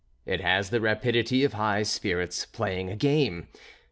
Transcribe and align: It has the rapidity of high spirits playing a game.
It 0.25 0.41
has 0.41 0.71
the 0.71 0.81
rapidity 0.81 1.43
of 1.43 1.53
high 1.53 1.83
spirits 1.83 2.47
playing 2.47 2.89
a 2.89 2.95
game. 2.95 3.47